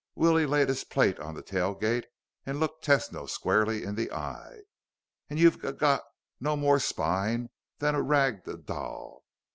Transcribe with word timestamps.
Willie 0.15 0.47
laid 0.47 0.67
his 0.67 0.83
plate 0.83 1.19
on 1.19 1.35
the 1.35 1.43
tailgate 1.43 2.05
and 2.43 2.59
looked 2.59 2.83
Tesno 2.83 3.29
squarely 3.29 3.83
in 3.83 3.93
the 3.93 4.11
eye. 4.11 4.61
"And 5.29 5.37
you've 5.37 5.61
g 5.61 5.71
got 5.73 6.01
no 6.39 6.55
more 6.55 6.79
spine 6.79 7.51
than 7.77 7.93
a 7.93 8.01
rag 8.01 8.43
d 8.43 8.53
doll!" 8.65 9.23